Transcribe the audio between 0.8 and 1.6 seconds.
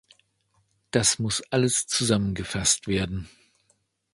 Das muss